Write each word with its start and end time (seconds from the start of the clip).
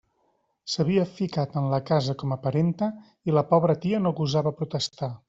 S'havia 0.75 1.03
ficat 1.19 1.53
en 1.61 1.67
la 1.75 1.79
casa 1.91 2.15
com 2.23 2.33
a 2.37 2.39
parenta, 2.47 2.89
i 3.31 3.37
la 3.39 3.45
pobra 3.55 3.77
tia 3.85 4.01
no 4.07 4.15
gosava 4.23 4.59
protestar. 4.63 5.17